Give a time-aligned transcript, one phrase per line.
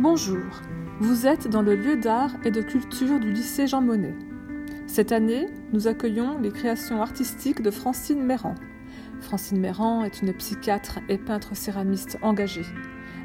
[0.00, 0.46] Bonjour,
[1.00, 4.14] vous êtes dans le lieu d'art et de culture du lycée Jean Monnet.
[4.86, 8.54] Cette année, nous accueillons les créations artistiques de Francine Méran.
[9.20, 12.64] Francine Méran est une psychiatre et peintre céramiste engagée.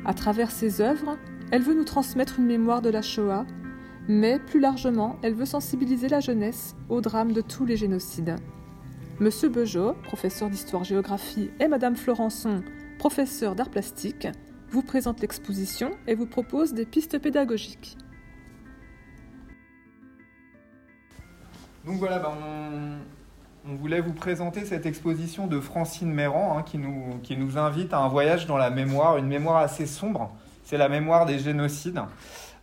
[0.04, 1.20] À travers ses œuvres,
[1.52, 3.46] elle veut nous transmettre une mémoire de la Shoah,
[4.08, 8.36] mais plus largement, elle veut sensibiliser la jeunesse au drame de tous les génocides.
[9.20, 12.64] Monsieur Beugeot, professeur d'histoire-géographie, et Madame Florençon,
[12.98, 14.28] professeur d'art plastique,
[14.74, 17.96] vous présente l'exposition et vous propose des pistes pédagogiques.
[21.86, 22.32] Donc voilà, ben,
[23.70, 28.08] on, voulait vous présenter cette exposition de Francine Méran hein, qui, nous, invite à un
[28.08, 32.02] voyage dans la mémoire, une mémoire assez sombre, c'est la mémoire des génocides.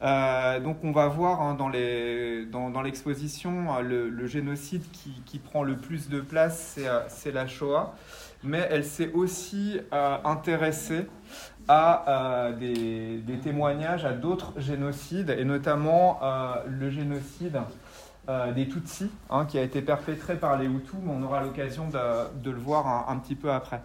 [0.02, 5.76] Euh, donc on va voir hein, dans, l'exposition le, le, génocide qui, qui, prend le
[5.76, 6.76] plus de place,
[7.08, 7.94] c'est euh, la Shoah,
[8.42, 11.06] mais elle s'est aussi euh, intéressée
[11.68, 17.60] à euh, des, témoignages à d'autres génocides, et notamment euh, le génocide
[18.54, 22.56] des Tutsis, hein, qui a été perpétré par les Hutus, on aura l'occasion de, le
[22.56, 23.82] voir un, petit peu après.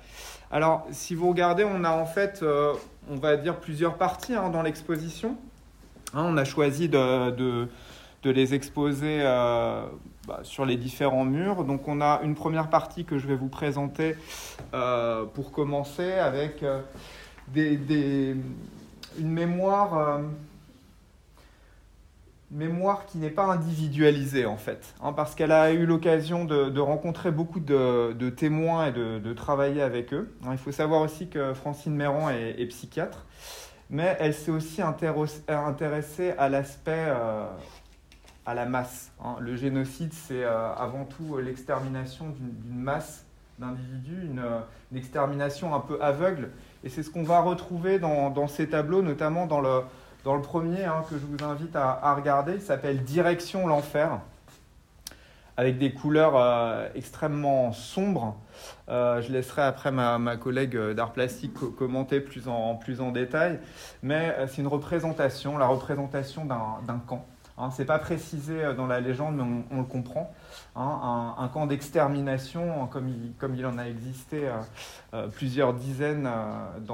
[0.52, 2.46] Alors, si vous regardez, on a en fait,
[3.10, 5.36] on va dire, plusieurs parties hein, dans l'exposition.
[6.14, 7.68] Hein, on a choisi de,
[8.30, 11.64] les exposer bah, sur les différents murs.
[11.64, 14.16] Donc, on a une première partie que je vais vous présenter
[15.34, 16.64] pour commencer avec
[17.48, 18.36] des,
[19.20, 20.22] une mémoire, euh,
[22.52, 27.32] mémoire qui n'est pas individualisée en fait, hein, parce qu'elle a eu l'occasion de, rencontrer
[27.32, 30.34] beaucoup de, témoins et de, travailler avec eux.
[30.44, 33.26] Hein, il faut savoir aussi que Francine Méran est, psychiatre,
[33.90, 37.46] mais elle s'est aussi intéressée à l'aspect euh,
[38.46, 39.12] à la masse.
[39.24, 39.36] Hein.
[39.40, 43.26] Le génocide, c'est euh, avant tout l'extermination d'une masse
[43.58, 44.44] d'individus, une,
[44.92, 46.50] une, extermination un peu aveugle
[46.86, 49.82] et c'est ce qu'on va retrouver dans, ces tableaux, notamment dans le,
[50.24, 52.54] dans le premier hein, que je vous invite à, regarder.
[52.54, 54.20] Il s'appelle Direction l'enfer,
[55.58, 58.38] avec des couleurs euh, extrêmement sombres.
[58.88, 63.60] Euh, je laisserai après ma, ma collègue d'art plastique commenter plus en, plus en détail.
[64.04, 67.26] Mais euh, c'est une représentation, la représentation d'un camp.
[67.58, 70.34] Hein, Ce n'est pas précisé dans la légende, mais on, le comprend.
[70.76, 74.58] Hein, un, camp d'extermination, comme il, comme il en a existé euh,
[75.14, 76.94] euh, plusieurs dizaines euh,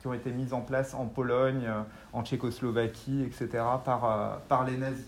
[0.00, 1.66] qui ont été mises en place en Pologne,
[2.12, 5.06] en Tchécoslovaquie, etc., par, les nazis.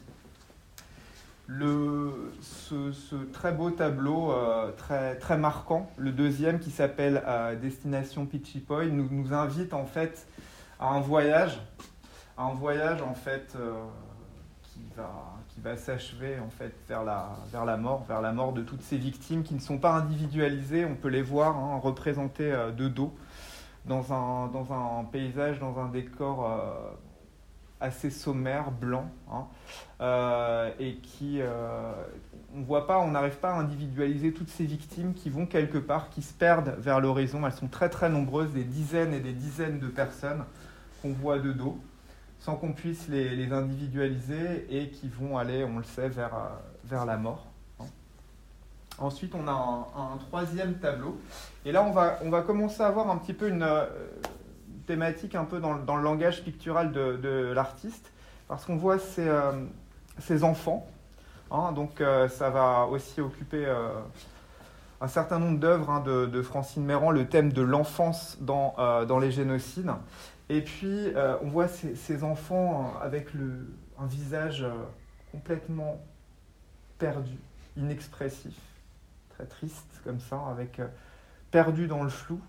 [2.41, 4.33] Ce, très beau tableau,
[4.79, 7.23] très, marquant, le deuxième qui s'appelle
[7.61, 10.27] Destination Pichipoy, nous, invite en fait
[10.81, 11.61] à un voyage,
[12.39, 13.55] un voyage en fait
[14.77, 18.53] qui va qui va s'achever en fait vers la, vers la mort, vers la mort
[18.53, 20.85] de toutes ces victimes qui ne sont pas individualisées.
[20.85, 23.15] On peut les voir hein, représentées euh, de dos
[23.87, 26.91] dans un, dans un paysage, dans un décor euh,
[27.81, 29.47] assez sommaire, blanc, hein,
[30.03, 31.41] euh, et qui,
[32.55, 36.11] on voit pas, on n'arrive pas à individualiser toutes ces victimes qui vont quelque part,
[36.11, 37.47] qui se perdent vers l'horizon.
[37.47, 40.45] Elles sont très très nombreuses, des dizaines et des dizaines de personnes
[41.01, 41.79] qu'on voit de dos
[42.47, 46.49] sans qu'on puisse les, individualiser et qui vont aller, on le sait, vers, euh,
[46.85, 47.45] vers la mort.
[47.81, 47.87] Hein.
[48.99, 51.19] Ensuite, on a un, troisième tableau.
[51.65, 53.87] Et là, on va, on va commencer à avoir un petit peu une euh,
[54.87, 58.13] thématique un peu dans, dans, le langage pictural de, l'artiste,
[58.47, 60.87] parce qu'on voit ces, euh, enfants.
[61.51, 61.73] Hein.
[61.73, 63.67] donc, ça va aussi occuper
[65.01, 69.19] un certain nombre d'œuvres hein, de, de, Francine Méran, le thème de l'enfance dans, dans
[69.19, 69.91] les génocides.
[70.49, 74.73] Et puis, euh, on voit ces, enfants euh, avec le, un visage euh,
[75.33, 76.01] complètement
[76.99, 77.37] perdu,
[77.77, 78.55] inexpressif,
[79.31, 80.81] très triste comme ça, avec
[81.51, 82.41] perdu dans le flou.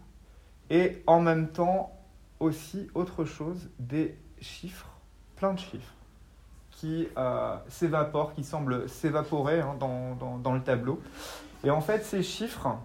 [0.69, 1.91] Et en même temps,
[2.40, 4.90] aussi, autre chose, des chiffres,
[5.36, 5.94] plein de chiffres,
[6.72, 7.07] qui
[7.68, 11.01] s'évaporent, qui semblent s'évaporer hein, dans, dans, le tableau.
[11.63, 12.77] Et en fait, ces chiffres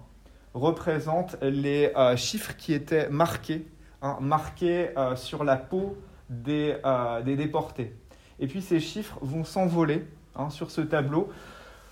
[0.54, 3.66] représentent les chiffres qui étaient marqués
[4.04, 5.96] Hein, marqués euh, sur la peau
[6.28, 7.94] des, euh, des, déportés.
[8.40, 10.04] Et puis ces chiffres vont s'envoler
[10.34, 11.30] hein, sur ce tableau,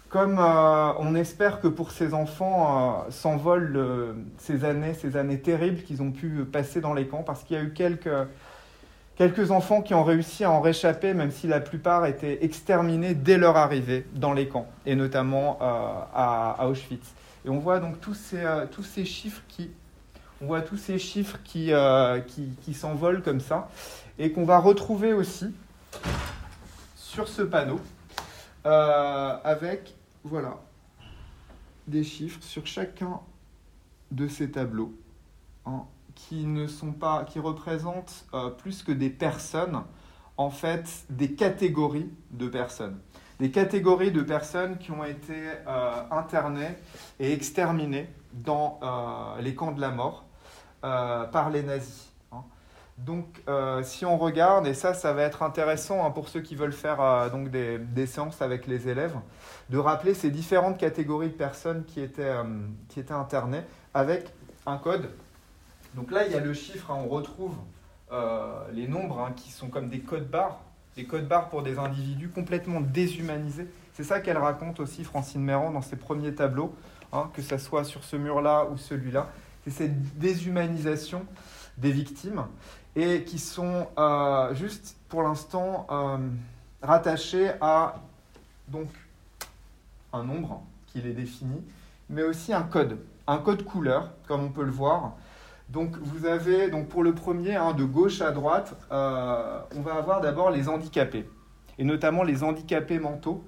[0.09, 6.03] comme euh, on espère que pour ces enfants s'envolent ces années, ces années terribles qu'ils
[6.03, 10.03] ont pu passer dans les camps, parce qu'il y a eu quelques, enfants qui ont
[10.03, 14.49] réussi à en réchapper, même si la plupart étaient exterminés dès leur arrivée dans les
[14.49, 17.15] camps, et notamment à, Auschwitz.
[17.45, 19.71] Et on voit donc tous ces chiffres qui
[20.41, 23.69] on voit tous ces chiffres qui, euh, qui, s'envolent comme ça
[24.19, 25.55] et qu'on va retrouver aussi
[26.97, 27.81] sur ce panneau
[28.67, 29.95] euh, avec
[30.25, 30.59] voilà,
[31.87, 33.21] des chiffres sur chacun
[34.11, 34.95] de ces tableaux
[35.67, 35.85] hein,
[36.15, 38.27] qui ne sont pas, qui représentent
[38.59, 39.83] plus que des personnes,
[40.37, 42.99] en fait, des catégories de personnes.
[43.39, 45.49] Des catégories de personnes qui ont été
[46.11, 46.77] internées
[47.19, 48.79] et exterminées dans
[49.41, 50.27] les camps de la mort
[50.81, 52.11] par les nazis.
[53.05, 56.55] Donc, euh, si on regarde, et ça, ça va être intéressant hein, pour ceux qui
[56.55, 59.17] veulent faire euh, donc des, séances avec les élèves,
[59.71, 62.45] de rappeler ces différentes catégories de personnes qui étaient, euh,
[62.89, 63.63] qui étaient internées
[63.95, 64.27] avec
[64.67, 65.09] un code.
[65.95, 67.55] Donc là, il y a le chiffre, hein, on retrouve
[68.73, 70.59] les nombres hein, qui sont comme des codes barres,
[70.97, 73.69] des codes barres pour des individus complètement déshumanisés.
[73.95, 76.75] C'est ça qu'elle raconte aussi, Francine Méran, dans ses premiers tableaux,
[77.33, 79.29] que ce soit sur ce mur-là ou celui-là.
[79.65, 81.27] C'est cette déshumanisation
[81.77, 82.45] des victimes
[82.97, 86.19] et qui sont euh, juste pour l'instant euh,
[86.83, 88.03] rattachés à
[88.69, 88.89] donc
[90.13, 91.63] un nombre qui les définit,
[92.09, 95.13] mais aussi un code, un code couleur, comme on peut le voir.
[95.69, 99.95] Donc vous avez, donc pour le premier, hein, de gauche à droite, euh, on va
[99.95, 101.29] avoir d'abord les handicapés,
[101.79, 103.45] et notamment les handicapés mentaux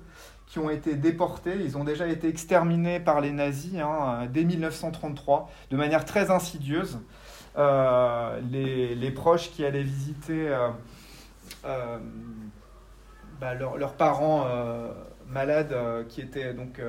[0.52, 1.56] qui ont été déportés.
[1.64, 7.00] Ils ont déjà été exterminés par les nazis hein, dès 1933 de manière très insidieuse.
[7.56, 10.68] Euh, les, proches qui allaient visiter euh,
[11.64, 11.98] euh,
[13.40, 14.46] bah, leurs parents
[15.26, 15.74] malades
[16.10, 16.82] qui étaient donc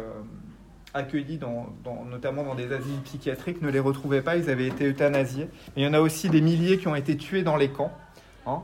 [0.93, 1.73] accueillis dans,
[2.11, 5.47] notamment dans des asiles psychiatriques ne les retrouvaient pas, ils avaient été euthanasiés.
[5.77, 7.93] il y en a aussi des milliers qui ont été tués dans les camps
[8.45, 8.61] hein,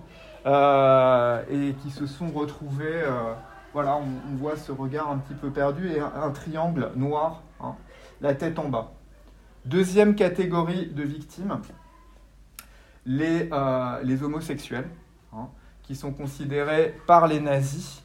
[1.50, 3.06] et qui se sont retrouvés.
[3.74, 7.76] Voilà, on, voit ce regard un petit peu perdu et un, triangle noir, hein,
[8.22, 8.92] la tête en bas.
[9.66, 11.60] Deuxième catégorie de victimes,
[13.06, 14.90] les, euh, homosexuels,
[15.34, 15.50] hein,
[15.84, 18.02] qui sont considérés par les nazis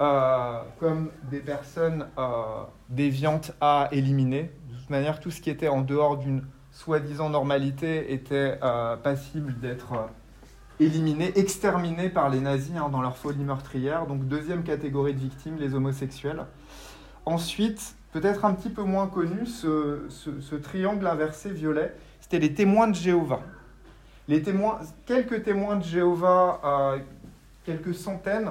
[0.00, 4.52] euh, comme des personnes euh, déviantes à éliminer.
[4.68, 8.58] De toute manière, tout ce qui était en dehors d'une soi-disant normalité était
[9.02, 10.08] passible d'être
[10.80, 14.06] éliminé, exterminé par les nazis hein, dans leur folie meurtrière.
[14.06, 16.44] Donc deuxième catégorie de victimes, les homosexuels.
[17.26, 22.94] Ensuite, peut-être un petit peu moins connu, ce, triangle inversé violet, c'était les témoins de
[22.94, 23.42] Jéhovah.
[24.26, 26.98] Les témoins, quelques témoins de Jéhovah, euh,
[27.64, 28.50] quelques centaines,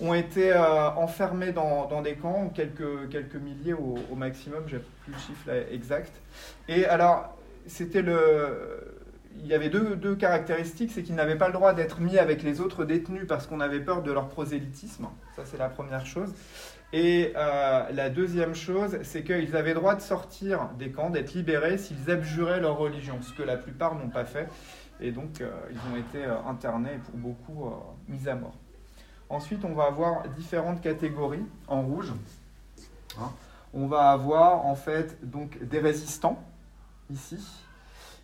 [0.00, 5.18] ont été euh, enfermés dans, des camps, quelques, quelques milliers au, maximum, j'ai plus le
[5.18, 6.12] chiffre exact.
[6.68, 7.36] Et alors,
[7.66, 8.91] c'était le,
[9.40, 12.42] il y avait deux, deux caractéristiques, c'est qu'ils n'avaient pas le droit d'être mis avec
[12.42, 16.32] les autres détenus parce qu'on avait peur de leur prosélytisme, ça c'est la première chose.
[16.92, 21.78] Et euh, la deuxième chose, c'est qu'ils avaient droit de sortir des camps, d'être libérés
[21.78, 24.48] s'ils abjuraient leur religion, ce que la plupart n'ont pas fait.
[25.00, 27.72] Et donc, euh, ils ont été euh, internés et pour beaucoup
[28.08, 28.56] mis à mort.
[29.30, 32.12] Ensuite, on va avoir différentes catégories en rouge.
[33.18, 33.30] Hein.
[33.72, 36.38] On va avoir en fait donc des résistants
[37.10, 37.38] ici.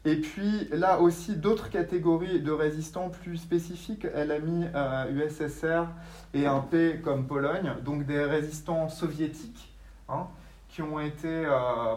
[0.09, 4.07] Et puis là aussi d'autres catégories de résistants plus spécifiques.
[4.15, 4.65] Elle a mis
[5.13, 5.87] USSR
[6.33, 9.73] et un P comme Pologne, donc des résistants soviétiques
[10.09, 10.27] hein,
[10.69, 11.47] qui ont été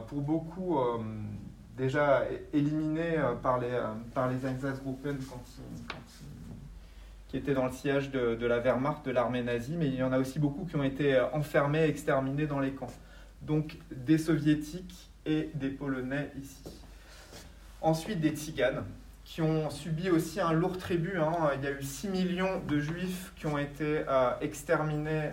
[0.07, 0.77] pour beaucoup
[1.77, 2.23] déjà
[2.53, 5.41] éliminés euh, par les, euh, par les Einsatzgruppen quand,
[7.27, 10.03] qui étaient dans le siège de, de, la Wehrmacht, de l'armée nazie, mais il y
[10.03, 12.93] en a aussi beaucoup qui ont été euh, enfermés, exterminés dans les camps.
[13.41, 16.63] Donc des soviétiques et des polonais ici.
[17.81, 18.83] Ensuite des tziganes,
[19.23, 21.17] qui ont subi aussi un lourd tribut.
[21.17, 21.51] Hein.
[21.55, 24.03] Il y a eu 6 millions de juifs qui ont été
[24.41, 25.31] exterminés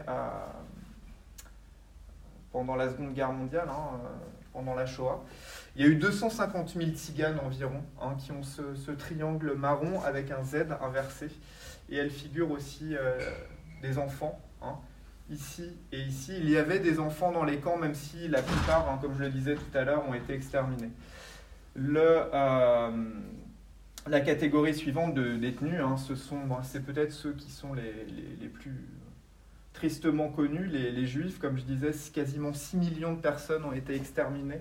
[2.52, 4.00] pendant la Seconde Guerre mondiale, hein,
[4.52, 5.22] pendant la Shoah.
[5.76, 10.30] Il y a eu 250 000 tziganes environ hein, qui ont ce, triangle marron avec
[10.30, 11.28] un Z inversé.
[11.90, 13.18] Et elle figure aussi euh,
[13.80, 14.40] des enfants.
[15.30, 18.98] Ici et ici, il y avait des enfants dans les camps, même si la plupart,
[19.00, 20.90] comme je le disais tout à l'heure, ont été exterminés.
[21.80, 22.90] Le, euh,
[24.08, 28.04] la catégorie suivante de détenus, ce sont, c'est peut-être ceux qui sont les,
[28.40, 28.84] les, plus
[29.72, 31.38] tristement connus, les, juifs.
[31.38, 34.60] Comme je disais, quasiment 6 millions de personnes ont été exterminées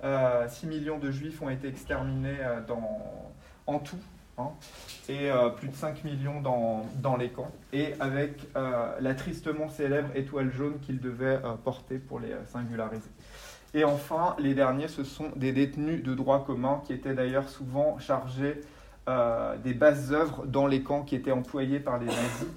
[0.00, 3.32] 6 euh, millions de juifs ont été exterminés euh, dans,
[3.66, 3.98] en tout,
[4.36, 4.50] hein,
[5.08, 10.08] et euh, plus de 5 millions dans, dans, les camps, et avec la tristement célèbre
[10.14, 13.10] étoile jaune qu'ils devaient porter pour les singulariser.
[13.76, 17.98] Et enfin, les derniers, ce sont des détenus de droit commun qui étaient d'ailleurs souvent
[17.98, 18.62] chargés
[19.62, 22.48] des bases œuvres dans les camps qui étaient employés par les nazis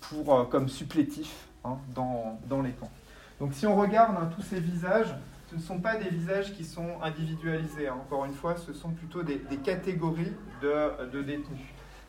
[0.00, 2.90] pour, comme supplétifs hein, dans, dans, les camps.
[3.38, 5.14] Donc si on regarde hein, tous ces visages,
[5.52, 7.88] ce ne sont pas des visages qui sont individualisés.
[7.88, 7.96] Hein.
[8.00, 11.60] Encore une fois, ce sont plutôt des, catégories de, détenus.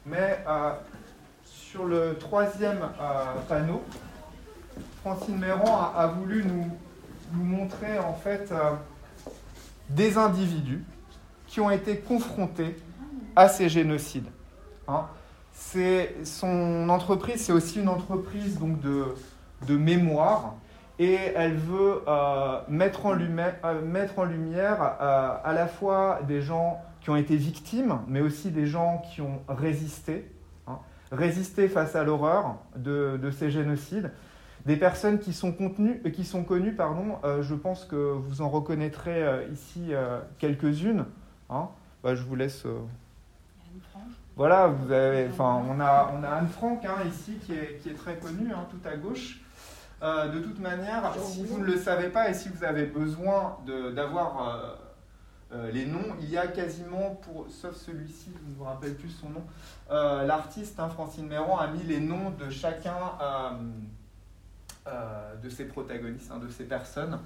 [0.05, 0.71] Mais euh,
[1.43, 3.83] sur le troisième euh, panneau,
[5.01, 6.71] Francine Méran a, voulu nous,
[7.33, 8.71] montrer en fait euh,
[9.89, 10.83] des individus
[11.47, 12.75] qui ont été confrontés
[13.35, 14.29] à ces génocides.
[14.87, 15.07] Hein.
[16.23, 19.05] Son entreprise, c'est aussi une entreprise donc de,
[19.67, 20.55] de mémoire
[20.99, 22.01] et elle veut
[22.67, 27.15] mettre, en lumière, euh, mettre en lumière euh, à la fois des gens qui ont
[27.15, 30.31] été victimes, mais aussi des gens qui ont résisté,
[30.67, 30.79] hein,
[31.11, 34.11] résisté face à l'horreur de, de, ces génocides,
[34.65, 39.45] des personnes qui sont, contenues, qui sont connues, pardon, je pense que vous en reconnaîtrez
[39.51, 39.91] ici
[40.39, 41.05] quelques-unes.
[41.49, 41.67] Hein.
[42.01, 42.65] Bah, je vous laisse.
[44.35, 47.89] Voilà, vous avez, enfin, on a, on a Anne Frank hein, ici qui est, qui
[47.89, 49.43] est très connue, tout à gauche.
[50.03, 53.57] Euh, de toute manière, si vous ne le savez pas et si vous avez besoin
[53.95, 54.75] d'avoir euh,
[55.53, 59.09] euh, les noms, il y a quasiment, pour, sauf celui-ci, je ne me rappelle plus
[59.09, 59.43] son nom,
[59.89, 63.13] l'artiste hein, Francine Méran a mis les noms de chacun
[64.85, 67.19] de ses protagonistes, hein, de ces personnes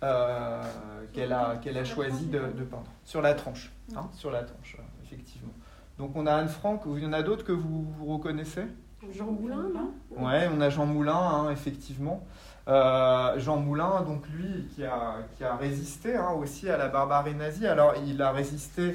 [0.00, 2.90] qu'elle a, qu'elle a choisi de, peindre.
[3.04, 5.52] Sur la tranche, hein, sur la tranche, effectivement.
[5.98, 8.64] Donc on a Anne Frank, il y en a d'autres que vous, vous reconnaissez?
[9.10, 9.92] Jean Moulin, non?
[10.10, 12.24] Ouais, on a Jean Moulin, hein, effectivement.
[12.68, 17.34] Euh, Jean Moulin, donc lui, qui a, qui a résisté hein, aussi à la barbarie
[17.34, 17.66] nazie.
[17.66, 18.94] Alors, il a résisté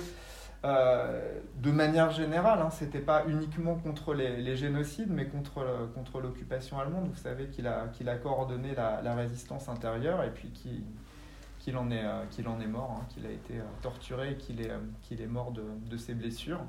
[0.65, 2.59] euh, de manière générale.
[2.61, 7.09] Hein, C'était pas uniquement contre les, génocides, mais contre, contre l'occupation allemande.
[7.09, 12.03] Vous savez qu'il a, qu'il a coordonné la, résistance intérieure et puis qu'il en, est,
[12.03, 14.71] euh, est mort, qu'il a été torturé et qu'il est,
[15.03, 16.61] qu'il est mort de, de ses blessures.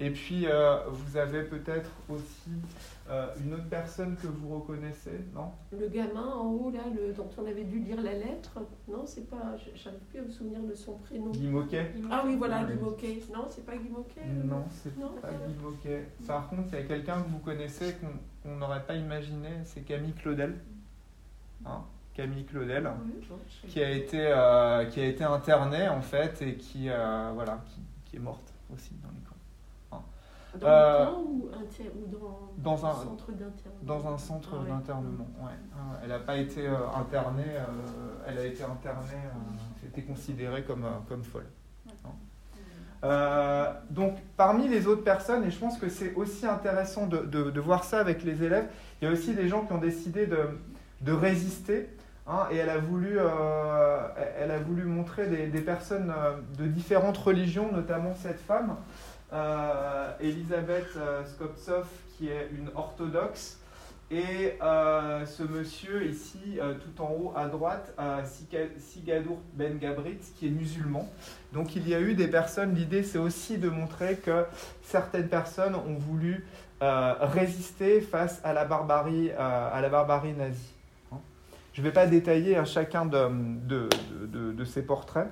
[0.00, 2.50] Et puis, euh, vous avez peut-être aussi
[3.08, 5.52] euh, une autre personne que vous reconnaissez, non?
[5.70, 8.58] Le gamin en haut, là, le, dont on avait dû lire la lettre.
[8.88, 9.56] Non, c'est pas.
[9.74, 11.30] J'arrive plus à me souvenir de son prénom.
[11.30, 11.92] Guy Moquet?
[12.10, 13.22] Ah oui, voilà, Guy Moquet.
[13.32, 16.08] Non, c'est pas Guy Moquet Non, c'est pas Guy Moquet.
[16.26, 17.94] Par contre, il y a quelqu'un que vous connaissez
[18.42, 20.56] qu'on n'aurait pas imaginé, c'est Camille Claudel.
[21.64, 21.82] Hein
[22.14, 22.90] Camille Claudel,
[23.68, 28.16] qui, a été, euh, qui a été internée en fait et qui, voilà, qui, qui
[28.16, 29.21] est morte aussi dans les
[30.60, 31.50] dans euh, ou,
[32.08, 35.50] dans, dans, un, centre d'internement Dans un centre ah d'internement, ouais.
[35.74, 39.22] Ah elle n'a pas été euh, internée, euh, elle a été internée,
[39.86, 41.46] était considérée comme, comme folle.
[43.90, 47.84] donc, parmi les autres personnes, et je pense que c'est aussi intéressant de, de, voir
[47.84, 48.68] ça avec les élèves,
[49.00, 50.60] il y a aussi des gens qui ont décidé de,
[51.00, 51.88] de résister.
[52.24, 53.18] Hein, et elle a, voulu,
[54.38, 56.12] elle a voulu montrer des, des personnes
[56.56, 58.76] de différentes religions, notamment cette femme,
[59.32, 61.86] euh, Elisabeth euh, Skoptsov,
[62.16, 63.58] qui est une orthodoxe,
[64.10, 67.96] et euh, ce monsieur ici, tout en haut à droite,
[68.78, 71.08] Sigadour Ben Gabrit, qui est musulman.
[71.54, 74.44] Donc il y a eu des personnes, l'idée c'est aussi de montrer que
[74.82, 76.44] certaines personnes ont voulu
[76.82, 80.74] résister face à la barbarie, à la barbarie nazie.
[81.72, 85.30] Je ne vais pas détailler hein, chacun de ces portraits.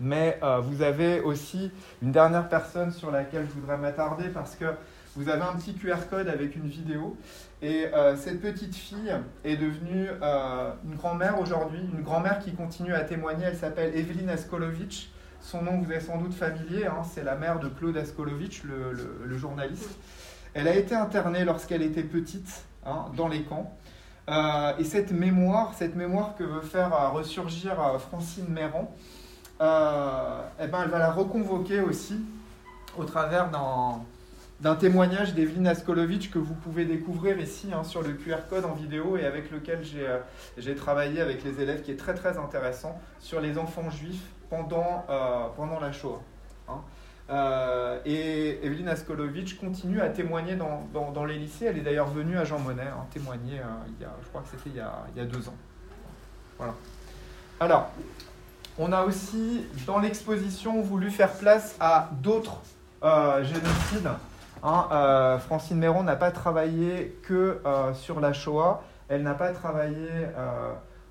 [0.00, 1.70] Mais euh, vous avez aussi
[2.02, 4.66] une dernière personne sur laquelle je voudrais m'attarder parce que
[5.14, 7.16] vous avez un petit QR code avec une vidéo.
[7.62, 12.92] Et euh, cette petite fille est devenue euh, une grand-mère aujourd'hui, une grand-mère qui continue
[12.92, 13.46] à témoigner.
[13.46, 15.10] Elle s'appelle Evelyn Askolovitch.
[15.40, 17.02] Son nom vous est sans doute familier, hein.
[17.04, 19.96] c'est la mère de Claude Askolovitch, le, journaliste.
[20.54, 23.72] Elle a été internée lorsqu'elle était petite hein, dans les camps.
[24.28, 28.92] et cette mémoire, cette mémoire que veut faire ressurgir Francine Méran,
[29.60, 32.20] euh, eh ben, elle va la reconvoquer aussi
[32.98, 33.50] au travers
[34.60, 38.72] d'un témoignage d'Evelyne Askolovitch que vous pouvez découvrir ici hein, sur le QR code en
[38.72, 40.18] vidéo et avec lequel euh,
[40.58, 45.04] j'ai travaillé avec les élèves qui est très très intéressant sur les enfants juifs pendant,
[45.08, 46.20] euh, pendant la Shoah.
[46.68, 46.82] Hein.
[48.04, 51.66] et Evelyne Askolovitch continue à témoigner dans, les lycées.
[51.66, 54.48] Elle est d'ailleurs venue à Jean Monnet hein, témoigner, il y a, je crois que
[54.48, 54.84] c'était il,
[55.14, 55.54] il, y a deux ans.
[56.58, 56.74] Voilà.
[57.60, 57.90] Alors,
[58.78, 62.60] on a aussi, dans l'exposition, voulu faire place à d'autres
[63.02, 64.10] euh, génocides.
[64.62, 64.88] Hein.
[64.92, 70.08] Euh, Francine Méron n'a pas travaillé que euh, sur la Shoah, elle n'a pas travaillé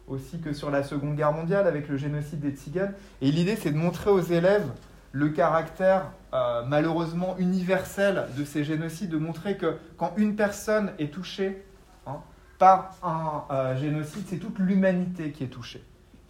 [0.08, 2.94] aussi que sur la Seconde Guerre mondiale avec le génocide des Tziganes.
[3.22, 4.68] Et l'idée, c'est de montrer aux élèves
[5.14, 6.12] le caractère
[6.68, 11.64] malheureusement universel de ces génocides, de montrer que quand une personne est touchée
[12.06, 12.18] hein,
[12.60, 15.82] par un génocide, c'est toute l'humanité qui est touchée.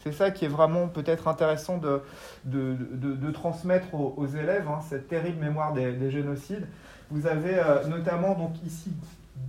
[0.08, 5.74] C'est ça qui est vraiment peut-être intéressant de, transmettre aux, élèves, hein, cette terrible mémoire
[5.74, 6.68] des, génocides.
[7.10, 8.94] Vous avez euh, notamment donc ici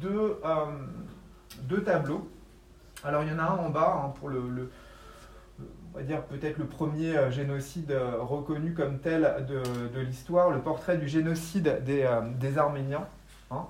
[0.00, 0.64] deux, euh,
[1.64, 2.26] deux, tableaux.
[3.04, 4.70] Alors il y en a un en bas hein, pour le,
[6.04, 11.82] dire peut-être le premier euh, génocide reconnu comme tel de, l'histoire, le portrait du génocide
[11.84, 12.08] des,
[12.40, 13.06] des Arméniens.
[13.50, 13.66] Hein.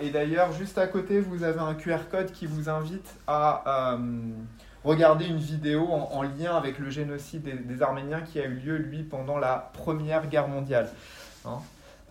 [0.00, 3.96] et d'ailleurs, juste à côté, vous avez un QR code qui vous invite à
[4.84, 9.04] Regardez une vidéo en, lien avec le génocide des, Arméniens qui a eu lieu, lui,
[9.04, 10.90] pendant la Première Guerre mondiale.
[11.44, 11.58] Hein.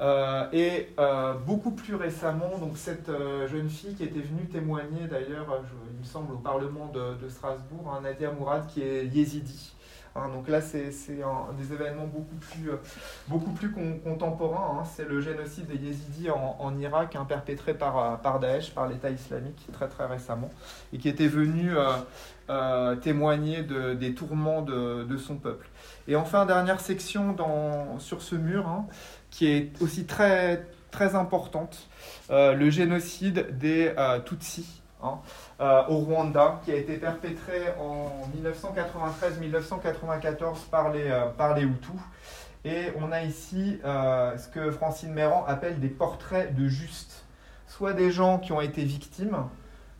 [0.01, 5.05] Euh, et euh, beaucoup plus récemment, donc cette euh, jeune fille qui était venue témoigner
[5.07, 5.61] d'ailleurs,
[5.93, 9.73] il me semble, au Parlement de, Strasbourg, hein, Nadia Mourad, qui est yézidi.
[10.15, 10.29] Hein.
[10.33, 13.71] donc là, c'est des événements beaucoup plus,
[14.03, 14.83] contemporains.
[14.85, 19.87] C'est le génocide des yézidis en, Irak, perpétré par, par Daesh, par l'État islamique, très
[19.87, 20.49] très récemment,
[20.93, 21.75] et qui était venu
[23.01, 25.67] témoigner de, des tourments de, son peuple.
[26.07, 27.35] Et enfin, dernière section
[27.99, 28.83] sur ce mur,
[29.29, 31.87] qui est aussi très, très importante,
[32.29, 35.17] euh, le génocide des euh, Tutsis hein,
[35.59, 41.99] euh, au Rwanda, qui a été perpétré en 1993-1994 par les, par les Hutus.
[42.63, 47.25] Et on a ici ce que Francine Méran appelle des portraits de justes,
[47.65, 49.47] soit des gens qui ont été victimes,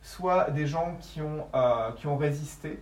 [0.01, 1.47] soit des gens qui ont,
[1.97, 2.81] qui ont résisté.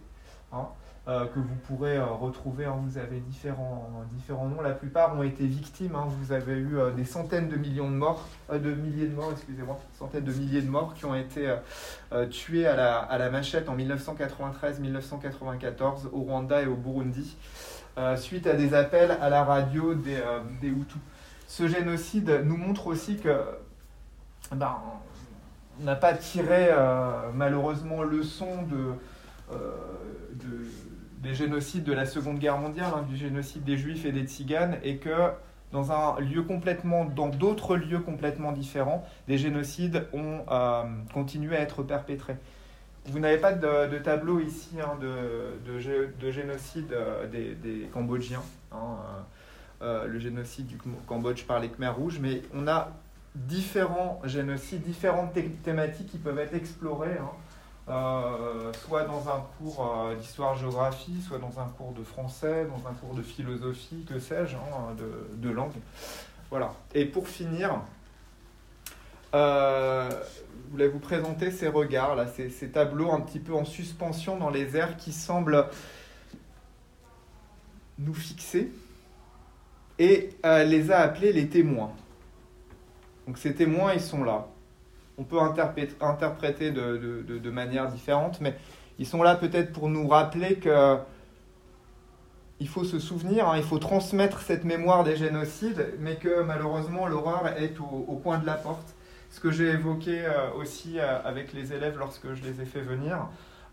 [0.52, 0.68] Hein.
[1.10, 2.66] Euh, que vous pourrez euh, retrouver.
[2.66, 2.76] Hein.
[2.86, 3.90] vous avez différents,
[4.30, 4.62] noms.
[4.62, 5.96] La plupart ont été victimes.
[5.96, 6.06] Hein.
[6.08, 9.80] vous avez eu euh, des centaines de millions de morts, de milliers de morts, excusez-moi,
[9.98, 11.52] centaines de milliers de morts qui ont été
[12.30, 17.36] tués à la, machette en 1993-1994 au Rwanda et au Burundi,
[18.18, 20.22] suite à des appels à la radio des,
[20.62, 21.02] des Hutus.
[21.48, 23.36] Ce génocide nous montre aussi que
[24.52, 24.76] ben,
[25.80, 26.70] n'a pas tiré
[27.34, 28.94] malheureusement leçon de,
[29.52, 30.66] de
[31.22, 34.78] des génocides de la Seconde Guerre mondiale, hein, du génocide des Juifs et des Tziganes,
[34.84, 35.32] et que
[35.72, 40.84] dans un lieu complètement, dans d'autres lieux complètement différents, des génocides ont euh,
[41.14, 42.38] continué à être perpétrés.
[43.06, 48.98] Vous n'avez pas de, tableau ici hein, de, de, génocide euh, des, Cambodgiens, hein,
[49.82, 52.92] euh, le génocide du Cambodge par les Khmers rouges, mais on a
[53.36, 57.18] différents génocides, différentes thématiques qui peuvent être explorées.
[57.90, 62.94] Euh, soit dans un cours euh, d'histoire-géographie, soit dans un cours de français, dans un
[62.94, 64.96] cours de philosophie, que sais-je, hein,
[65.36, 65.72] de, langue.
[66.52, 66.72] Voilà.
[66.94, 67.82] Et pour finir,
[69.34, 73.66] euh, je voulais vous présenter ces regards, là, ces, ces, tableaux un petit peu en
[73.66, 75.66] suspension dans les airs qui semblent
[77.98, 78.72] nous fixer,
[79.98, 81.92] et les a appelés les témoins.
[83.30, 84.48] Donc ces témoins, ils sont là
[85.20, 88.56] on peut interpréter de, manière différente, mais
[88.98, 90.98] ils sont là peut-être pour nous rappeler que
[92.62, 97.08] il faut se souvenir, hein, il faut transmettre cette mémoire des génocides, mais que malheureusement
[97.08, 98.96] l'horreur est au, coin de la porte.
[99.30, 102.82] Ce que j'ai évoqué euh, aussi euh, avec les élèves lorsque je les ai fait
[102.82, 103.28] venir,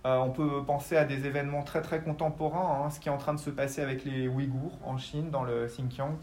[0.04, 3.18] euh, on peut penser à des événements très très contemporains, hein, ce qui est en
[3.18, 6.16] train de se passer avec les Ouïghours en Chine, dans le Xinjiang,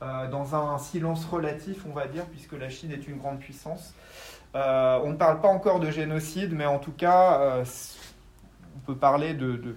[0.00, 3.94] dans un silence relatif, on va dire, puisque la Chine est une grande puissance.
[4.54, 7.64] Euh, on ne parle pas encore de génocide, mais en tout cas, euh,
[8.76, 9.76] on peut parler de,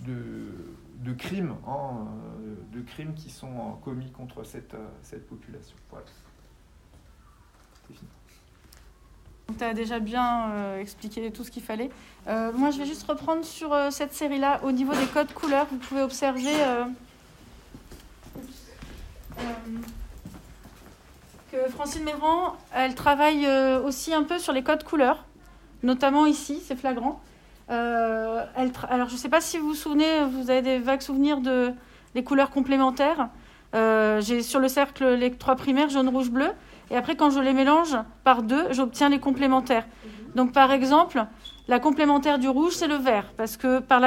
[0.00, 2.06] de, crimes, hein,
[2.72, 5.76] de crimes qui sont commis contre cette, cette population.
[5.90, 6.06] Voilà.
[7.88, 8.08] C'est fini.
[9.58, 11.90] Tu as déjà bien euh, expliqué tout ce qu'il fallait.
[12.26, 14.60] moi, je vais juste reprendre sur cette série-là.
[14.64, 16.54] Au niveau des codes couleurs, vous pouvez observer
[21.70, 25.24] Francine Méran, elle travaille euh, aussi un peu sur les codes couleurs,
[25.82, 27.20] notamment ici, c'est flagrant.
[27.70, 28.44] Euh,
[28.88, 31.72] alors, je ne sais pas si vous vous souvenez, vous avez des vagues souvenirs de
[32.14, 33.28] les couleurs complémentaires.
[33.74, 36.50] Euh, j'ai sur le cercle les trois primaires, jaune, rouge, bleu.
[36.90, 39.86] Et après, quand je les mélange par deux, j'obtiens les complémentaires.
[40.34, 41.24] Donc, par exemple,
[41.66, 43.32] la complémentaire du rouge, c'est le vert.
[43.36, 44.00] Parce que par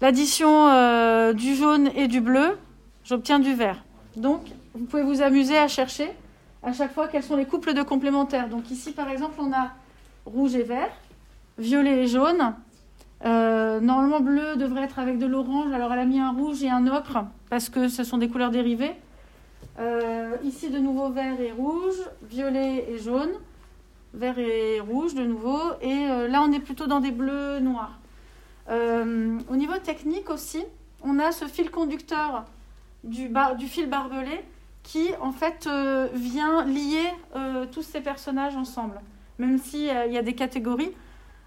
[0.00, 2.58] l'addition du jaune et du bleu,
[3.04, 3.82] j'obtiens du vert.
[4.16, 4.42] Donc,
[4.74, 6.10] vous pouvez vous amuser à chercher
[6.62, 8.48] à chaque fois quels sont les couples de complémentaires.
[8.48, 9.70] Donc ici, par exemple, on a
[10.26, 10.90] rouge et vert,
[11.58, 12.54] violet et jaune.
[13.24, 15.72] Euh, normalement, bleu devrait être avec de l'orange.
[15.72, 18.50] Alors, elle a mis un rouge et un ocre parce que ce sont des couleurs
[18.50, 18.94] dérivées.
[19.78, 23.30] Euh, ici, de nouveau, vert et rouge, violet et jaune,
[24.14, 25.58] vert et rouge de nouveau.
[25.82, 27.98] Et euh, là, on est plutôt dans des bleus noirs.
[28.68, 30.64] au niveau technique aussi,
[31.02, 32.44] on a ce fil conducteur
[33.04, 33.30] du,
[33.66, 34.44] fil barbelé
[34.82, 35.68] qui en fait
[36.14, 37.08] vient lier
[37.72, 39.00] tous ces personnages ensemble.
[39.38, 40.92] Même s'il il y a des catégories,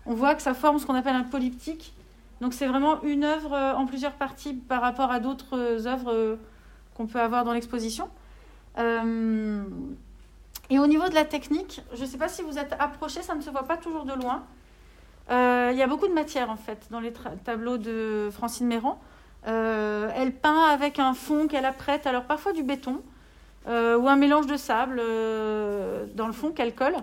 [0.05, 1.93] on voit que ça forme ce qu'on appelle un polyptyque.
[2.41, 6.37] Donc c'est vraiment une œuvre en plusieurs parties par rapport à d'autres œuvres
[6.95, 8.09] qu'on peut avoir dans l'exposition.
[8.77, 8.81] et
[10.79, 13.41] au niveau de la technique, je ne sais pas si vous êtes approché, ça ne
[13.41, 14.43] se voit pas toujours de loin.
[15.29, 17.13] Il y a beaucoup de matière en fait dans les
[17.45, 18.99] tableaux de Francine Méran.
[19.45, 23.01] elle peint avec un fond qu'elle apprête, alors parfois du béton,
[23.67, 26.95] euh, ou un mélange de sable euh, dans le fond qu'elle colle.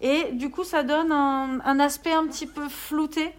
[0.00, 3.32] Et du coup, ça donne un, aspect un petit peu flouté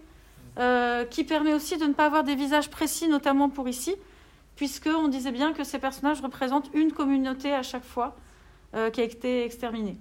[0.58, 3.96] euh, qui permet aussi de ne pas avoir des visages précis, notamment pour ici,
[4.56, 8.16] puisqu'on disait bien que ces personnages représentent une communauté à chaque fois
[8.76, 9.96] euh, qui a été exterminée.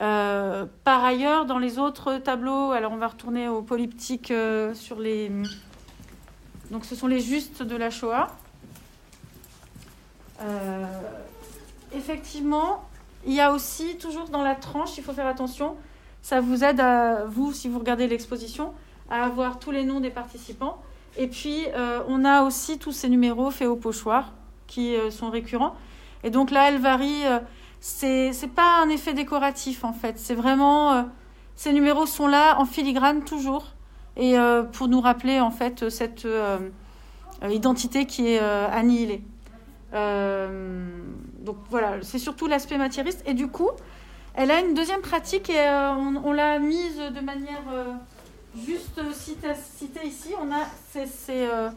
[0.00, 4.98] Euh, par ailleurs, dans les autres tableaux, alors on va retourner au polyptyque euh, sur
[4.98, 5.30] les.
[6.72, 8.34] Donc ce sont les justes de la Shoah.
[11.94, 12.88] effectivement,
[13.26, 15.76] il y a aussi, toujours dans la tranche, il faut faire attention,
[16.22, 18.72] ça vous aide à vous, si vous regardez l'exposition,
[19.10, 20.78] à avoir tous les noms des participants.
[21.16, 24.32] Et puis, euh, on a aussi tous ces numéros faits au pochoir
[24.66, 25.76] qui euh, sont récurrents.
[26.22, 27.26] Et donc là, elle varie.
[27.26, 27.38] Euh,
[27.80, 30.18] c'est pas un effet décoratif en fait.
[30.18, 31.06] C'est vraiment
[31.54, 33.74] ces numéros sont là en filigrane toujours
[34.16, 34.36] et
[34.72, 36.26] pour nous rappeler en fait cette
[37.46, 39.22] identité qui est annihilée.
[41.44, 43.22] Donc voilà, c'est surtout l'aspect matérialiste.
[43.26, 43.70] Et du coup,
[44.34, 47.62] elle a une deuxième pratique et on, on l'a mise de manière
[48.62, 51.08] juste citer, ici, on a ces,
[51.46, 51.70] euh,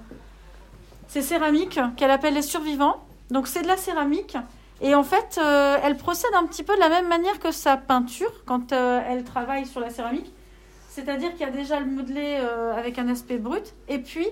[1.07, 3.03] ces, céramiques qu'elle appelle les survivants.
[3.31, 4.37] Donc c'est de la céramique.
[4.79, 7.77] Et en fait, euh, elle procède un petit peu de la même manière que sa
[7.77, 10.31] peinture quand euh, elle travaille sur la céramique.
[10.89, 12.37] C'est-à-dire qu'il y a déjà le modelé
[12.75, 14.25] avec un aspect brut et puis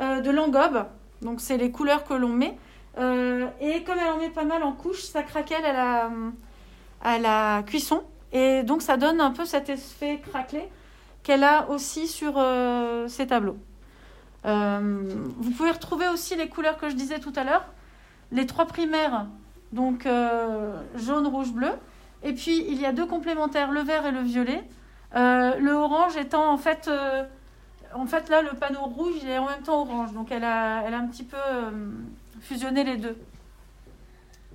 [0.00, 0.86] de l'engobe.
[1.22, 2.58] Donc c'est les couleurs que l'on met.
[2.98, 5.72] Et comme elle en met pas mal en couche, ça craquelle à
[7.02, 8.02] la, la cuisson.
[8.32, 10.68] Et donc ça donne un peu cet effet craquelé
[11.22, 13.58] qu'elle a aussi sur euh, ses tableaux.
[14.46, 15.02] Euh,
[15.36, 17.64] vous pouvez retrouver aussi les couleurs que je disais tout à l'heure,
[18.32, 19.26] les trois primaires,
[19.72, 21.72] donc euh, jaune, rouge, bleu,
[22.22, 24.62] et puis il y a deux complémentaires, le vert et le violet.
[25.14, 26.90] le orange étant en fait,
[27.94, 30.82] en fait là le panneau rouge il est en même temps orange, donc elle a,
[30.86, 31.36] elle a un petit peu
[32.40, 33.16] fusionné les deux.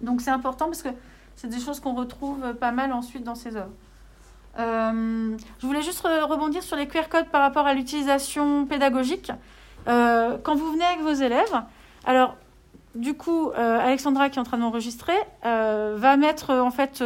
[0.01, 0.89] Donc c'est important parce que
[1.35, 3.71] c'est des choses qu'on retrouve pas mal ensuite dans ses œuvres.
[4.57, 9.31] Euh, je voulais juste rebondir sur les QR codes par rapport à l'utilisation pédagogique.
[9.87, 11.63] Euh, quand vous venez avec vos élèves,
[12.05, 12.35] alors
[12.95, 17.03] du coup, euh, Alexandra qui est en train d'enregistrer va mettre en fait.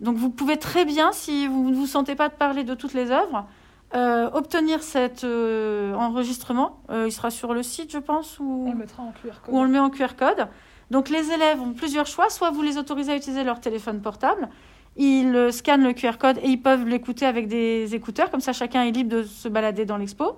[0.00, 2.94] donc vous pouvez très bien, si vous ne vous sentez pas de parler de toutes
[2.94, 3.46] les œuvres,
[3.94, 6.80] obtenir cet enregistrement.
[6.90, 9.54] il sera sur le site, je pense, ou on le mettra en QR code.
[9.54, 10.48] Ou on le met en QR code.
[10.90, 12.28] Donc les élèves ont plusieurs choix.
[12.28, 14.48] Soit vous les autorisez à utiliser leur téléphone portable,
[14.96, 18.82] ils scannent le QR code et ils peuvent l'écouter avec des écouteurs, comme ça chacun
[18.82, 20.36] est libre de se balader dans l'expo.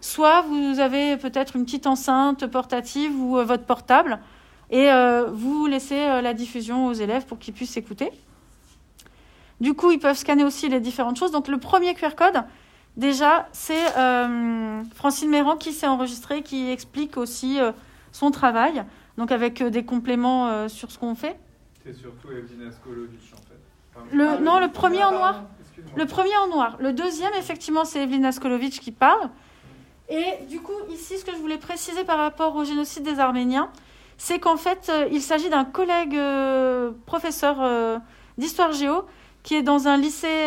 [0.00, 4.20] Soit vous avez peut-être une petite enceinte portative ou euh, votre portable
[4.70, 8.10] et euh, vous laissez euh, la diffusion aux élèves pour qu'ils puissent écouter.
[9.60, 11.32] Du coup, ils peuvent scanner aussi les différentes choses.
[11.32, 12.44] Donc le premier QR code,
[12.98, 13.86] déjà, c'est
[14.94, 17.58] Francine Méran qui s'est enregistrée, qui explique aussi
[18.12, 18.84] son travail,
[19.16, 21.38] donc avec des compléments sur ce qu'on fait.
[21.84, 24.16] C'est surtout Evelyne Askolovic en fait.
[24.16, 25.44] Le, non, le premier en noir.
[25.96, 26.76] Le premier en noir.
[26.80, 29.30] Le deuxième, effectivement, c'est Evelyne Askolovic qui parle.
[30.08, 33.70] Et du coup, ici, ce que je voulais préciser par rapport au génocide des Arméniens,
[34.16, 37.98] c'est qu'en fait, euh, il s'agit d'un collègue euh, professeur euh,
[38.38, 39.04] d'histoire géo
[39.42, 40.46] qui est dans un lycée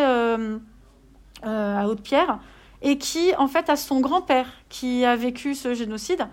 [1.43, 2.39] à Haute-Pierre
[2.81, 6.27] et qui, en fait, a son grand-père qui a vécu ce génocide.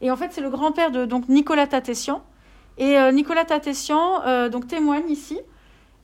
[0.00, 2.22] Et en fait, c'est le grand-père de donc, Nicolas Tatessian.
[2.78, 5.38] Et Nicolas Tatessian donc, témoigne ici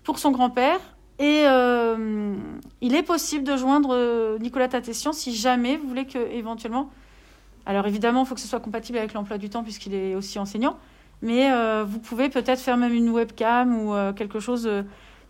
[0.05, 0.81] pour son grand-père.
[1.19, 2.35] Et euh,
[2.81, 6.91] il est possible de joindre euh, Nicolas Tatessian si jamais vous voulez que éventuellement.
[7.67, 10.39] Alors évidemment, il faut que ce soit compatible avec l'emploi du temps puisqu'il est aussi
[10.39, 10.79] enseignant.
[11.21, 14.71] Mais euh, vous pouvez peut-être faire même une webcam ou quelque chose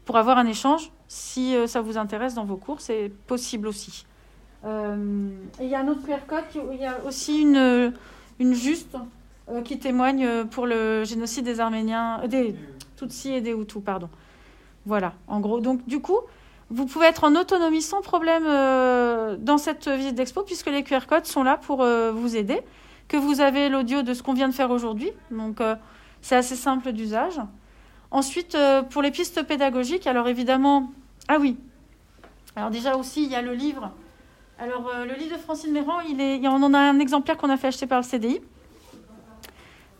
[0.04, 0.92] pour avoir un échange.
[1.08, 4.04] Si ça vous intéresse dans vos cours, c'est possible aussi.
[4.64, 4.68] il
[5.60, 7.94] y a un autre QR code, il y a aussi une,
[8.38, 8.94] une juste
[9.64, 12.54] qui témoigne pour le génocide des Arméniens, des
[12.96, 14.10] Tutsis et des Hutus, pardon.
[14.84, 15.60] Voilà, en gros.
[15.60, 16.18] Donc, du coup,
[16.70, 21.06] vous pouvez être en autonomie sans problème euh, dans cette visite d'expo, puisque les QR
[21.08, 22.60] codes sont là pour euh, vous aider,
[23.08, 25.10] que vous avez l'audio de ce qu'on vient de faire aujourd'hui.
[25.30, 25.76] Donc, euh,
[26.20, 27.40] c'est assez simple d'usage.
[28.10, 28.56] Ensuite,
[28.90, 30.90] pour les pistes pédagogiques, alors évidemment,
[31.28, 31.56] ah oui,
[32.56, 33.90] alors déjà aussi, il y a le livre.
[34.58, 37.56] Alors, le livre de Francine Méran, il est, on en a un exemplaire qu'on a
[37.56, 38.40] fait acheter par le CDI.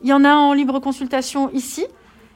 [0.03, 1.87] Il y en a en libre consultation ici.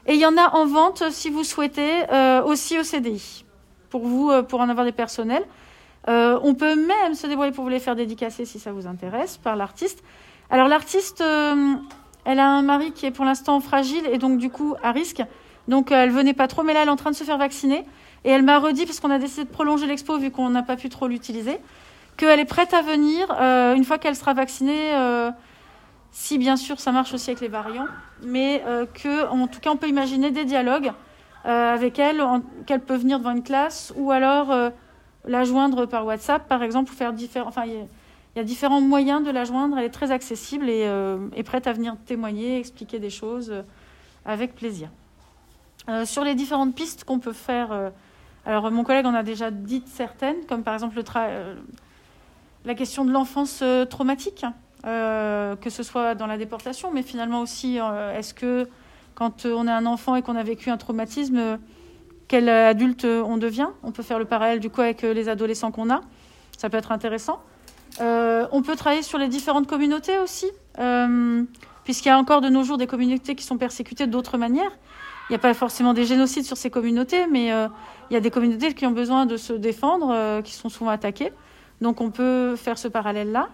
[0.06, 3.44] Et il y en a en vente, si vous souhaitez, euh, aussi au CDI,
[3.88, 5.44] pour vous, euh, pour en avoir des personnels.
[6.08, 9.38] Euh, on peut même se débrouiller pour vous les faire dédicacer si ça vous intéresse,
[9.38, 10.02] par l'artiste.
[10.50, 11.22] Alors l'artiste,
[12.24, 15.22] elle a un mari qui est pour l'instant fragile et donc du coup à risque.
[15.68, 17.84] Donc elle venait pas trop, mais là elle est en train de se faire vacciner.
[18.24, 20.76] Et elle m'a redit, parce qu'on a décidé de prolonger l'expo vu qu'on n'a pas
[20.76, 21.58] pu trop l'utiliser,
[22.16, 23.30] qu'elle est prête à venir
[23.76, 24.92] une fois qu'elle sera vaccinée
[26.12, 27.88] si bien sûr ça marche aussi avec les variants,
[28.22, 30.92] mais euh, que en tout cas on peut imaginer des dialogues
[31.46, 32.22] euh, avec elle,
[32.66, 34.70] qu'elle peut venir devant une classe ou alors euh,
[35.24, 37.48] la joindre par WhatsApp par exemple pour faire différents.
[37.48, 37.88] Enfin, il
[38.34, 39.76] Il y a différents moyens de la joindre.
[39.78, 40.88] Elle est très accessible et
[41.36, 43.52] est prête à venir témoigner, expliquer des choses
[44.24, 44.88] avec plaisir.
[46.04, 47.92] Sur les différentes pistes qu'on peut faire,
[48.46, 51.04] alors mon collègue en a déjà dit certaines, comme par exemple le
[52.64, 54.44] la question de l'enfance traumatique.
[54.84, 58.68] Euh, que ce soit dans la déportation, mais finalement aussi, euh, est-ce que
[59.14, 61.58] quand on est un enfant et qu'on a vécu un traumatisme,
[62.26, 63.68] quel adulte on devient?
[63.84, 66.00] On peut faire le parallèle du coup avec les adolescents qu'on a.
[66.58, 67.40] Ça peut être intéressant.
[68.00, 70.46] Euh, on peut travailler sur les différentes communautés aussi,
[71.84, 74.72] puisqu'il y a encore de nos jours des communautés qui sont persécutées d'autres manières.
[75.32, 78.30] Il n'y a pas forcément des génocides sur ces communautés, mais il y a des
[78.30, 81.32] communautés qui ont besoin de se défendre, qui sont souvent attaquées.
[81.80, 83.48] Donc on peut faire ce parallèle-là.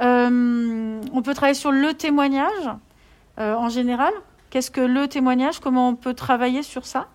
[0.00, 2.70] Euh, on peut travailler sur le témoignage
[3.40, 4.12] euh, en général.
[4.50, 5.58] Qu'est-ce que le témoignage?
[5.58, 7.08] Comment on peut travailler sur ça?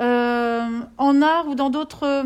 [0.00, 2.22] Euh, En art ou dans d'autres,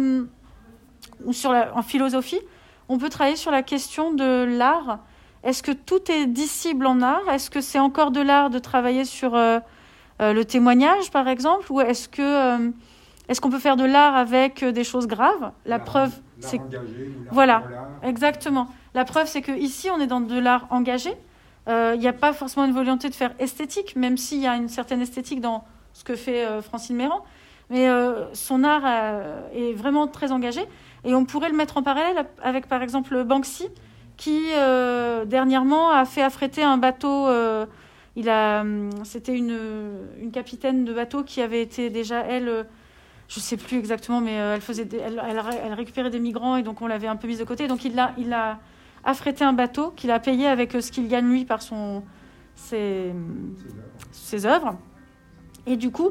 [1.24, 2.40] ou en philosophie,
[2.88, 4.98] on peut travailler sur la question de l'art.
[5.44, 7.28] Est-ce que tout est dissible en art?
[7.30, 9.36] Est-ce que c'est encore de l'art de travailler sur
[10.20, 12.72] le témoignage, par exemple, ou est-ce que
[13.28, 15.52] est-ce qu'on peut faire de l'art avec des choses graves?
[15.64, 16.60] La preuve, c'est
[17.30, 17.62] voilà,
[18.02, 18.68] exactement.
[18.94, 21.12] La preuve, c'est qu'ici, on est dans de l'art engagé.
[21.68, 24.54] Euh, il n'y a pas forcément une volonté de faire esthétique, même s'il y a
[24.54, 27.24] une certaine esthétique dans ce que fait euh, Francine Méran.
[27.68, 28.86] Mais euh, son art
[29.52, 30.60] est vraiment très engagé.
[31.04, 33.68] Et on pourrait le mettre en parallèle avec, par exemple, Banksy,
[34.16, 34.44] qui
[35.26, 37.28] dernièrement a fait affréter un bateau.
[38.16, 39.56] Il a, hum, c'était une,
[40.20, 42.66] une, capitaine de bateau qui avait été déjà elle
[43.28, 46.86] je sais plus exactement, mais elle faisait, elle, elle, récupérait des migrants et donc on
[46.86, 47.66] l'avait un peu mise de côté.
[47.66, 48.60] Donc il il a,
[49.06, 52.02] affrété un bateau qu'il a payé avec euh, ce qu'il gagne lui par son,
[52.54, 53.14] ses,
[54.10, 54.76] ses œuvres.
[55.66, 56.10] Et du coup,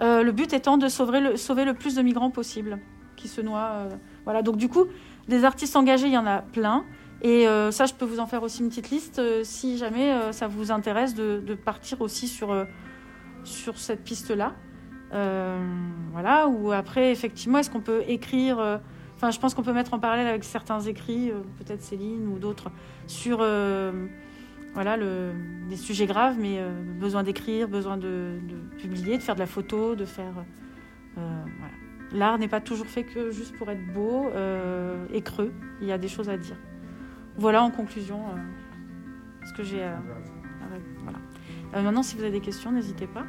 [0.00, 2.78] euh, le but étant de sauver le, sauver le plus de migrants possible
[3.16, 3.70] qui se noient.
[3.72, 3.88] Euh,
[4.24, 4.84] voilà, donc du coup,
[5.28, 6.84] des artistes engagés, il y en a plein.
[7.22, 10.70] Et ça, je peux vous en faire aussi une petite liste si jamais ça vous
[10.70, 12.66] intéresse de, partir aussi sur,
[13.42, 14.54] sur cette piste-là.
[15.10, 18.80] voilà, ou après, effectivement, est-ce qu'on peut écrire
[19.16, 22.38] Enfin, je pense qu'on peut mettre en parallèle avec certains écrits, euh, peut-être Céline ou
[22.38, 22.70] d'autres,
[23.06, 24.06] sur euh,
[24.74, 25.32] voilà, le,
[25.70, 28.38] des sujets graves, mais euh, besoin d'écrire, besoin de,
[28.78, 30.44] publier, de faire de la photo, de faire.
[32.12, 34.30] L'art n'est pas toujours fait que juste pour être beau
[35.12, 35.50] et creux.
[35.80, 36.56] Il y a des choses à dire.
[37.38, 38.22] Voilà en conclusion
[39.44, 39.86] ce que j'ai.
[41.02, 41.82] voilà.
[41.82, 43.24] maintenant, si vous avez des questions, n'hésitez pas.